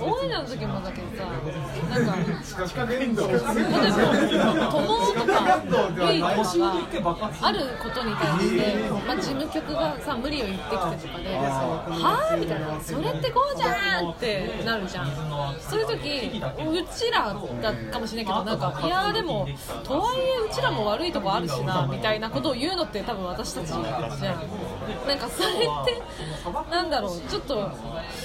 [0.00, 1.24] 大分の時もだけどさ
[1.90, 3.52] なんか地下運動友とか
[5.94, 6.34] ルイとか
[7.14, 8.74] があることに対して、
[9.06, 15.12] まあ、事務局がさ無理を言ってきてとかで「はあ?」みたいな「それってこうじゃん!」ってなるじゃん
[15.60, 19.46] そういう時うちらだかもしれないけどなんかいやでも
[19.84, 24.08] とはいえうちらも悪いとこあるしなみたいなことを言うのって多分私たちじゃんなんか
[25.28, 25.52] それっ
[25.84, 26.02] て
[26.70, 27.70] なんだろうちょっと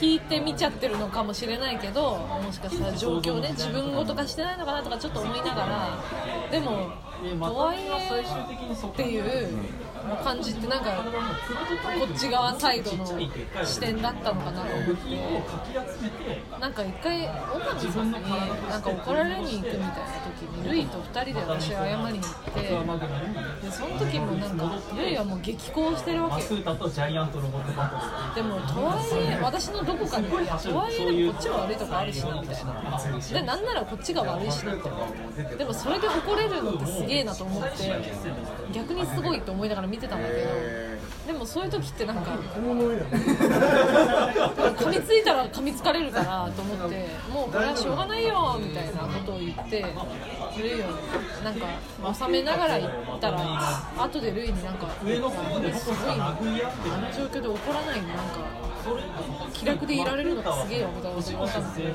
[0.00, 6.90] 引いてみちゃってるのかもしれないけどもしかしたら状況ね自分ごと化してないのかなとかちょっと思いながらでも
[7.40, 7.88] とはいえ
[8.20, 9.48] っていう
[10.16, 13.06] 感じってなんかこっち側サイドの
[13.64, 15.08] 視点だったのかなと思って。
[16.60, 18.18] なんか一回岡野さんにな
[18.78, 19.86] んか怒られに行くみたいな
[20.40, 26.48] 時にルイと2人で私謝りに行ってでその時もなんかルイはもう激高してるわけよ。
[26.60, 26.64] で
[28.42, 30.42] もとはいえ私のどこかにとは
[30.90, 32.72] いえでもこっちは悪いとこあるしなみたいな。
[33.40, 34.90] でなんならこっちが悪いしなって
[35.56, 37.68] でもそれで怒れるのってすげえなと思って
[38.72, 40.40] 逆にすごいって思いながら見てたんだけど
[41.26, 42.38] でもそういう時ってなんか噛
[44.88, 49.84] みついたら噛みつかれるからと思ってもうこれはしょうがないよみたいなことを言って
[50.58, 50.84] ルイを
[51.44, 51.66] なんか
[52.14, 53.38] 収めながら言ったら
[53.98, 56.46] 後でルイになんか上の方ですごいあの
[57.12, 58.22] 状況で怒らないでなんか
[59.52, 61.94] 気楽でいられるのがすげえよみたいなこと言われたんで、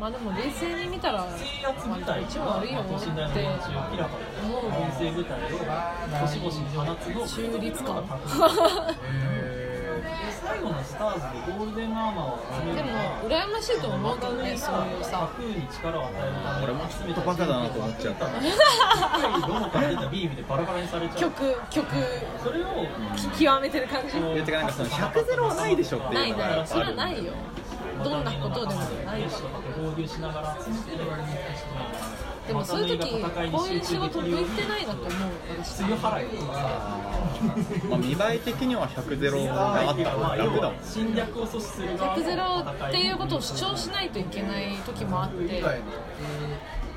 [0.00, 2.94] まあでも冷静に見たら、まあ、一番悪いよねっ
[3.32, 3.40] て
[4.42, 4.70] 思う。
[7.26, 8.04] 中立感
[10.54, 12.88] 最後のスターズでゴールデンアーマーを集めるでも
[13.26, 15.28] 羨ましいと思うけどねそういうさ。
[15.36, 18.26] 空に力を与えるために俺もちょっとバカだなと思っちゃった。
[18.26, 21.30] どこから出たビームでバラバラにされちゃう。
[21.32, 21.86] 曲曲
[22.44, 22.86] それを
[23.34, 24.16] き極めてる感じ。
[24.16, 27.32] いやてかなんかその100ゼロはないでしょってないいうのがないそれはないよ。
[28.04, 29.42] どんなことでもないし。
[29.76, 30.56] 合流しながら
[32.46, 33.10] でもそういう時
[33.50, 35.12] こういう仕事向いてないなと思う
[35.62, 37.04] 私梅雨払いとか。
[37.88, 45.62] まあ、見栄え的には100ゼロがあったら楽だもん侵略を阻止する側100ゼロっていうことを主張しないといけない時もあって。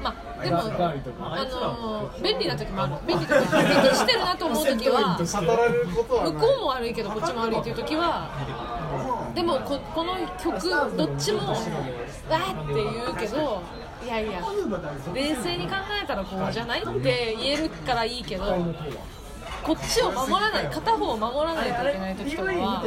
[0.01, 2.93] まあでもあの便利な時もある。
[3.07, 8.29] 便利というか適してるなと思う時は向こうも悪いけどこっちも悪いっていう時は
[9.37, 10.67] でもここの曲
[10.97, 13.61] どっちもわーって言うけど
[14.03, 14.41] いやいや
[15.13, 18.45] 冷静に考えたらこうじゃないって言えるからいいけど
[19.63, 22.83] こっちを守らない片方を守らないといけない時とかは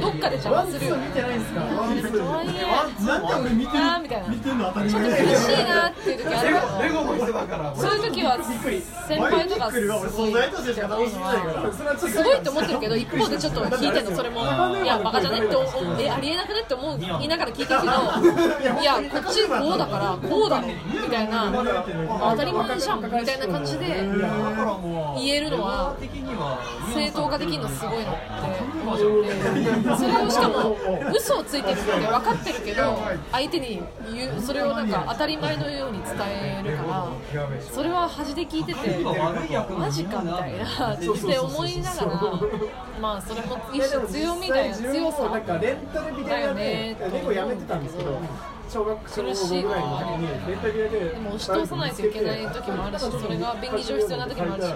[0.00, 1.08] どっかで邪魔するよね。
[1.10, 6.48] とはいえなんで俺見てるあーみたいな見てんの当たりちょっと前苦しいなっていう時ある。
[6.48, 7.74] けどレゴの人だから。
[7.74, 14.38] そういう時は先輩とかすごい素材としてしか楽しめないからそれはちょっとすごいって思ってるけど一方でちょっと引いてんのそれも。
[14.78, 15.38] いやバカじゃね？
[15.40, 15.56] って
[16.04, 16.60] えありえなくね？
[16.62, 17.92] って思う言いながら聞いてるけど
[18.80, 20.74] いやこっちこうだからこうだろみ
[21.10, 21.50] たいな
[22.30, 23.86] 当たり前じゃんみたいな感じで
[25.16, 26.58] 言えるのは的には
[26.94, 28.28] 正当化できるのすごいなって
[29.96, 30.76] それをしかも
[31.14, 32.98] 嘘をついてるって分かってるけど
[33.32, 33.82] 相手に
[34.12, 37.08] 言うそれをなんか当たり前のように伝えるから
[37.72, 38.98] それは恥で聞いてて
[39.78, 40.94] マジかみたいな。
[40.94, 42.10] って思いながら
[43.00, 44.74] まあそれも一種強みだよ。
[44.74, 48.20] 強さなんかレンタルビデオ屋でレゴやめてたんですけど
[48.68, 54.68] 小学小5ぐらいの時にレンタル屋ででも押し通さないといけない時もあるしそれが便宜上必要な時もあるし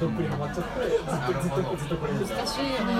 [0.00, 2.94] どっぷりハマっちゃってずっとずっとずっとこれ難しいよね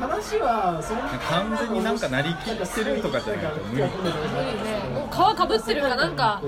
[0.00, 1.00] 話はその
[1.30, 1.98] 完全になん。
[1.98, 6.16] かなりきってるとかじゃないと無理無理ねもう皮かぶってるかなん。
[6.16, 6.42] か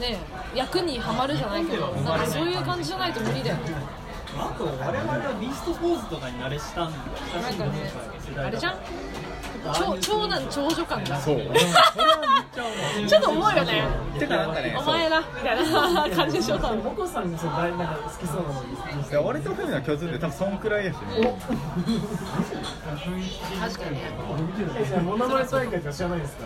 [0.00, 0.18] ね
[0.54, 2.18] 役にはまるじゃないけどなん。
[2.20, 3.62] かそういう感じじゃないと無理だよね
[4.36, 6.98] あと我々はビーストポーズとかに慣れしたんだ
[7.42, 7.92] なんかね
[8.36, 8.74] あれじゃん
[9.74, 11.40] 長長男長女感がそう。
[13.06, 13.84] ちょっと思うよね。
[14.18, 18.72] てかなんかねお前らみたいな感じでしょ多分モコさんがその大なんか好きそうなのに。
[19.10, 20.96] いや俺とフミの共通で多分そんくらいやし
[23.60, 23.98] 確かに。
[25.04, 26.44] モノマネ大会とか知らないですか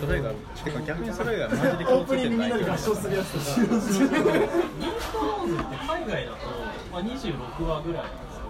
[0.00, 0.30] それが
[0.64, 1.12] てか逆に。
[1.12, 6.36] それがマジでオープニングみんなで合唱するやつとかビーストローズって海外だと、
[6.92, 8.42] まあ、26話ぐらいなんですよ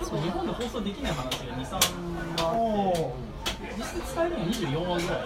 [0.00, 1.80] ちょっと日本で放送できない話が23話
[2.38, 5.20] あって実質伝えるのは24話ぐらい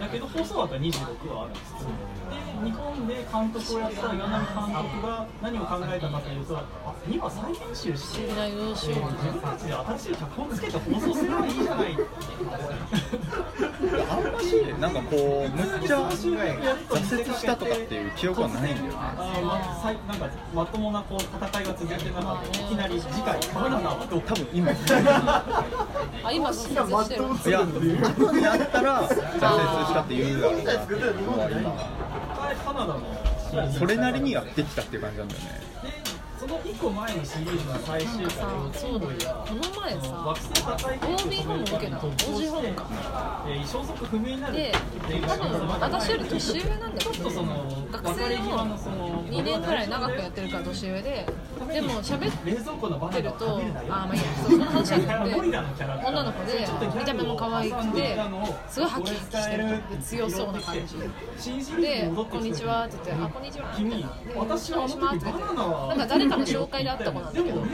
[0.00, 1.90] だけど放送枠は26話あるんですよ
[2.30, 6.64] で日本で監督をやった岩波監督が何を考えたかというとあ
[7.08, 12.02] 2話再編集して自分たちで新しい脚本つけて放送すればいいじゃないって
[14.10, 18.92] あんましなんかこうむっちゃ挫折したとかっていう記憶はないんだよね。
[18.94, 24.70] あーまあさいなんかまともなこう戦いが続いてなかったいきなり次回カナダはどう多分今。
[26.24, 27.50] あ今挫折してる。
[27.50, 27.60] いや
[27.96, 29.20] 後になったら挫折
[29.86, 30.82] したって言うだろうな。
[30.82, 30.96] ってい
[33.66, 35.48] うそれなりにやってきたっていう感じなんだよね。
[35.82, 35.90] で
[36.38, 39.12] その1個前のシリーズの最終回さそうだよ。
[39.46, 42.86] この前さ惑星破壊 OB ホーム受けた OG ホームか。
[43.46, 44.72] えー消息不明になるで
[45.26, 51.26] 多分私より年上なんだちょっとその学生の2年くらい長くやってるから年上で
[51.72, 52.50] でも喋って
[53.22, 56.66] るとあーまあいいやその話じゃなくて女の子で
[56.98, 58.18] 見た目も可愛くて
[58.68, 60.96] すごいハキハキしてるで強そうな感じ。
[61.80, 67.70] で「こんにちは」って言って「あこんにちは」みたいなで「よろしくお願いします」って言ってなんか誰かの紹介で会った子なんだけどで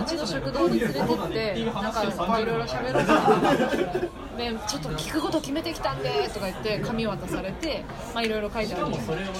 [0.00, 2.02] うちの食堂に連れてってなんか
[2.40, 4.08] いろいろ喋ろうか
[4.38, 7.84] でちょっと聞くこと決めてきたんでとか言って紙渡されて
[8.14, 8.86] まあいろいろ書いてある。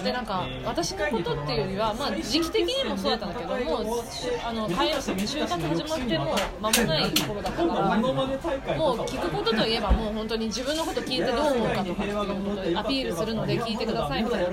[0.04, 4.04] でなんか私のことっていうよりはまあ時期的にもそうだったんだけどもう
[4.44, 14.48] あの退就活始まってもう間もない頃だったからもう聞くことといえばもう本当に自分のこと聞いてどう思うかとかっていうことをアピールするので聞いてくださいみたいな。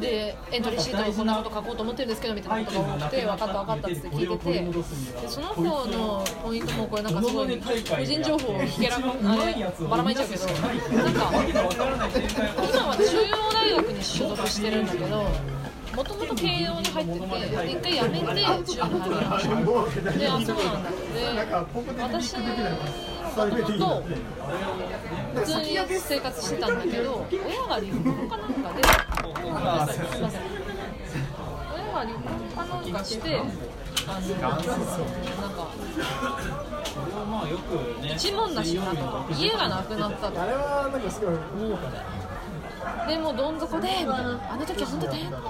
[0.00, 4.52] でエントリーシートにこんなこと書こうと思ってるんですけどみたいなことが多くて分かった分かったって聞いてて
[5.22, 11.32] でその子のポイントもこれなんかすごい個人情報をひけらかあればらまいちゃうけどなんか
[13.76, 15.06] 学に所属してるんだけど
[15.94, 17.26] もともと慶応に入ってて
[17.72, 20.94] 一回辞めて中に入りましたであそうなんだで
[22.02, 22.48] 私のこ
[23.62, 24.04] とと
[25.34, 30.55] 普通に生活してたんだけど親が離婚かなんかであすいません。
[31.96, 34.76] 親が離婚かなんかしてあのなんか
[37.30, 39.26] まあよくね一文なしなったと。
[39.32, 40.42] 家がなくなったと。
[40.42, 41.34] あれはなんかすごい
[41.70, 42.04] 豪華だ
[43.08, 45.30] でもどん底でみたいなあの時本当大変。
[45.30, 45.48] だった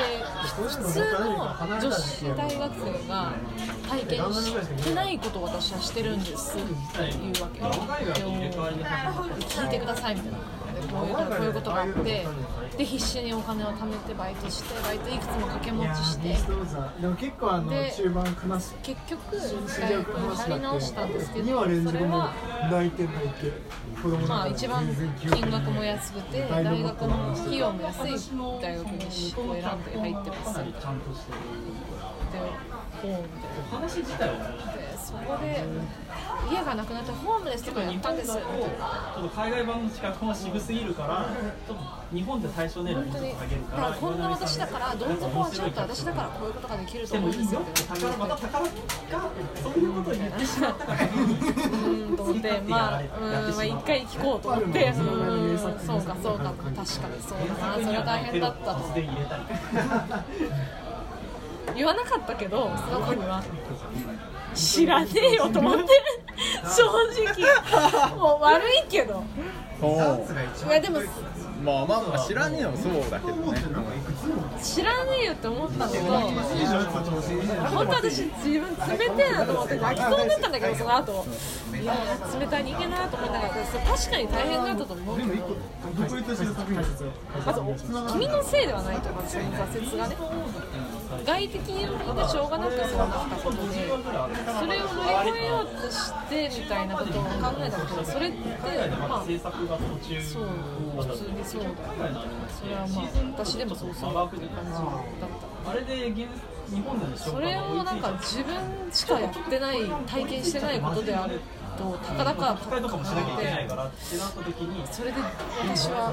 [0.00, 1.36] 普通の
[1.80, 3.32] 女子大学生が
[3.88, 6.56] 体験してないことを私はしてるんです。
[6.56, 7.66] っていうわけで。
[9.46, 10.38] 聞いてくださいみたいな。
[10.90, 12.26] でこういうこういうことがあって
[12.76, 16.36] で必死にお金を貯めてバイトしてバイトいくつも掛け持ちして。
[17.00, 22.32] でも結構あので中盤悲しい結局大学に入り直したんですけ2どそれは
[22.70, 23.52] 泣いて泣いて
[24.28, 24.84] まあ一番
[25.20, 28.12] 金額も安くて大学の費用も安い
[28.60, 31.00] 大学に選んで入ってますみたいな
[32.30, 32.38] で
[33.02, 33.28] ホームで
[33.70, 34.34] 話自体は
[34.74, 35.64] でそこで
[36.48, 41.28] 家がなくなってホームレスとかやったんですちょっと海外版の近くも渋すぎるから
[41.66, 48.70] ちょっと日本で対象年齢も下げるかだかららこんな私だからどん底はちょっと私だからこういうことができると思うんですよって宝また宝が
[49.62, 55.72] そういうことを言ってしまったがためにうんと思ってまあうんまあ一回聞こうと思ってうんそう
[56.02, 56.86] かそうか確かに
[57.22, 58.80] そうだなそれは大変だったと。
[61.76, 63.42] 言わなかったけどその子には
[64.54, 65.84] 知らねえよと思って
[66.64, 66.82] 正
[67.24, 68.16] 直。
[68.16, 69.22] もう悪いけど。
[69.82, 69.98] おい
[70.70, 71.00] やでも
[71.64, 73.58] まあまあまあ知らねえよそうだけどね。
[74.62, 81.26] 知らねえよって思ったのと本当私自分冷てえなと思って泣きそうになったんだけどその後。
[81.80, 85.56] いやー冷たい人間だなと思いながら確かに大変だったと思うけど。
[85.96, 87.62] まず
[88.12, 90.16] 君のせいではないと思う挫折がね
[91.24, 98.38] 外的に見てしょうがなくそうなったことでそれを乗り越えようとしてみたいなことを考えたけどそれって
[99.08, 99.88] まあ制作がそう
[100.96, 101.74] 普通にそうだよ
[102.48, 104.80] それはまあ私でもそうするって感じだっ
[105.64, 106.28] たあれで現
[106.70, 108.54] 日本でのそれをなんか自分
[108.92, 111.40] しかやってない体験してないことである
[111.80, 116.12] とたかだか機械とかもしなきゃいけないでからってなった時にそれで私は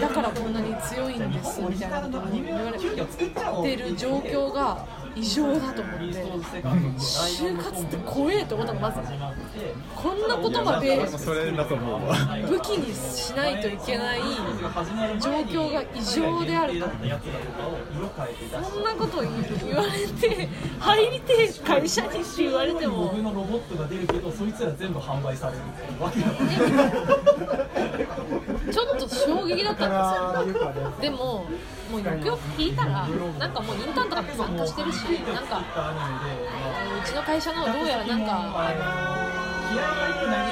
[0.00, 6.04] だからこんなに強いんですみたいなことを言われてる状況が異常だと思って
[6.98, 8.98] 就活って怖えと思ったのまず。
[9.94, 10.94] こんなことまで
[12.46, 14.20] 武器にしないといけない
[15.18, 16.86] 状況が異常であると。
[18.70, 19.30] そんなこと言
[19.74, 23.04] われて入りてえ会社にって言われても。
[23.06, 25.62] 僕のロボットが出るけどそいつら全部販売される
[25.98, 26.26] わけだ
[29.64, 31.16] と衝撃だったんですよでも
[31.90, 33.08] もうよくよく聞いたら
[33.38, 39.46] なんかもうインターンとかも参加してるしなんかうちの会社のどうやらなんかあの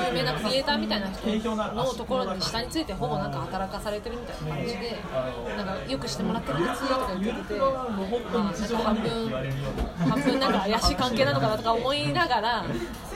[0.09, 4.97] 有名なクリエイターみたいな人のところに下についてほぼなんか働かされてるみたいな感じで
[5.57, 9.31] なんかよくしてもらってるんですとか言ってて、まあ、なんか半分
[10.09, 12.65] 半分なんか怪しい関係なのかなとか思いながら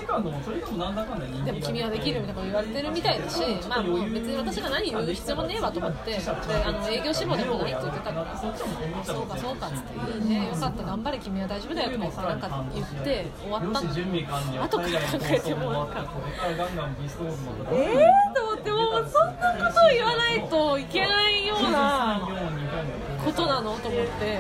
[0.08, 6.18] 間でもそれでもなんだかんだ人でも君はできるみたいなこと言われてるみたいだし、まあ、もう別に私が何言う必要もねえわと思ってで
[6.64, 16.04] あの営業志望でもないって言ってたからそうかそうかっつっていいねよかった頑張れ君は大丈夫だよとか言ってなんか言って終わったの準備完了後から考えてもなんか
[17.72, 22.20] えーと思ってもうそんなことを言わないといけないような
[23.24, 24.38] ことなのと思って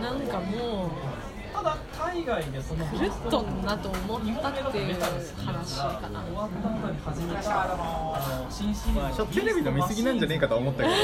[0.00, 1.09] なんかもう
[1.52, 6.22] ただ海外でその狂っとんなと思ったっていう話かな。
[6.22, 7.76] 終わった後に初めてあ
[8.38, 10.94] の新シーズンまあテレビの見過ぎなんじゃねえかとは思ったけど。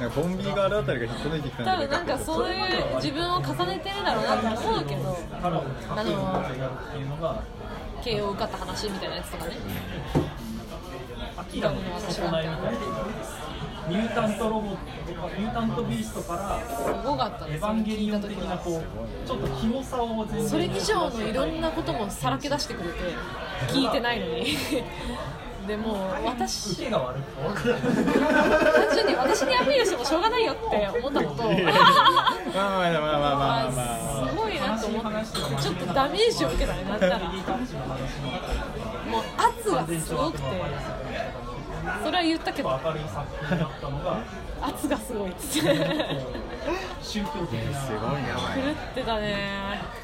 [0.00, 5.18] なんかボンビーガールあたりが引っこ抜いてきたんじゃ多分なんかそういう自分を重ねてるだろうなと思うけど。
[5.42, 7.42] カラーをかけるっていうのが
[8.02, 9.56] 慶応受かった話みたいなやつとかね。
[11.54, 12.78] 明らかに損ないみたいな
[13.90, 14.76] ミュータントロボット
[15.36, 16.60] ミュータントビーストから
[17.48, 22.98] エヴァンゲリオン的なこうちょっとキモさを全然それ以上のいろんなこともさらけ出してくれて
[23.68, 24.56] 聞いてないのに。
[25.66, 27.20] でもう私受けが悪
[27.54, 27.80] くて単
[28.94, 31.42] 純に私にアピールしてもしょうがないよって思ったのと。
[31.42, 40.44] まあまあまあまあまあまあまあすごいなと思ってちょっとダメージを受けたねなんならもう圧がすごくて
[42.04, 42.80] それは言ったけど。
[42.84, 44.22] 明るい作品だったのが
[44.62, 45.68] 圧がすごいっつって
[47.02, 48.22] 宗教的なすごい。
[48.22, 50.00] ねお前狂ってたね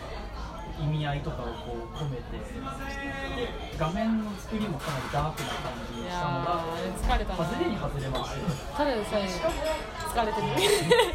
[0.79, 6.65] 意味合いとかをこう込めてで画面の作りもかなりダークな感じいにしたのが
[7.01, 8.37] 疲れたな外れに外れます
[8.77, 10.47] ただでさえ疲れてる。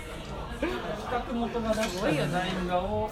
[0.62, 3.10] 企画元が出したデザイン画を